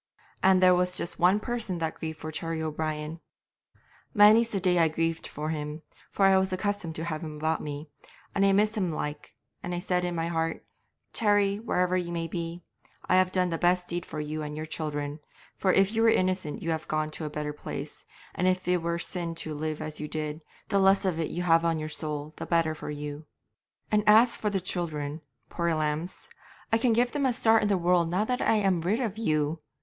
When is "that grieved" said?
1.77-2.19